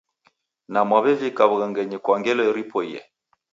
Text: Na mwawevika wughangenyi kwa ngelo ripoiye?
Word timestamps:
Na 0.71 0.79
mwawevika 0.87 1.43
wughangenyi 1.51 1.97
kwa 2.03 2.15
ngelo 2.19 2.43
ripoiye? 2.57 3.01